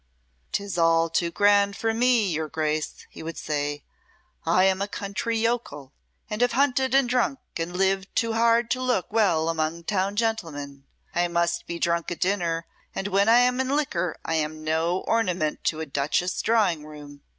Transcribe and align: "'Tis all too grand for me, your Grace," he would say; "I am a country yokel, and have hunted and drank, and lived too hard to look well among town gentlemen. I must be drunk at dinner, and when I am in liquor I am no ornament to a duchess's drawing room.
"'Tis 0.51 0.79
all 0.79 1.11
too 1.11 1.29
grand 1.29 1.75
for 1.75 1.93
me, 1.93 2.25
your 2.31 2.47
Grace," 2.47 3.05
he 3.11 3.21
would 3.21 3.37
say; 3.37 3.83
"I 4.47 4.63
am 4.63 4.81
a 4.81 4.87
country 4.87 5.37
yokel, 5.37 5.93
and 6.27 6.41
have 6.41 6.53
hunted 6.53 6.95
and 6.95 7.07
drank, 7.07 7.37
and 7.57 7.77
lived 7.77 8.09
too 8.15 8.33
hard 8.33 8.71
to 8.71 8.81
look 8.81 9.13
well 9.13 9.47
among 9.47 9.83
town 9.83 10.15
gentlemen. 10.15 10.85
I 11.13 11.27
must 11.27 11.67
be 11.67 11.77
drunk 11.77 12.09
at 12.09 12.19
dinner, 12.19 12.65
and 12.95 13.09
when 13.09 13.29
I 13.29 13.41
am 13.41 13.59
in 13.59 13.69
liquor 13.75 14.17
I 14.25 14.33
am 14.37 14.63
no 14.63 15.01
ornament 15.01 15.63
to 15.65 15.81
a 15.81 15.85
duchess's 15.85 16.41
drawing 16.41 16.83
room. 16.83 17.21